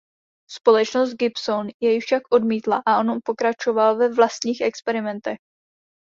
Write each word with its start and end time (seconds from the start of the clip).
Společnost 0.49 1.13
Gibson 1.13 1.67
jej 1.79 1.99
však 2.01 2.21
odmítla 2.31 2.83
a 2.85 2.99
on 2.99 3.19
pokračoval 3.25 3.97
ve 3.97 4.13
vlastních 4.13 4.61
experimentech. 4.61 5.37